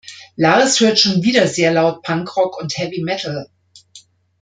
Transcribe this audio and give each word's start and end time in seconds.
Lars 0.35 0.79
hört 0.79 0.97
schon 0.97 1.21
wieder 1.21 1.45
sehr 1.47 1.71
laut 1.71 2.01
Punk-Rock 2.01 2.57
und 2.59 2.75
Heavy-Metal. 2.75 3.51